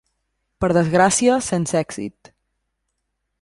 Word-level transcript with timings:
Per 0.63 0.69
desgràcia, 0.77 1.35
sense 1.49 1.79
èxit. 1.83 2.33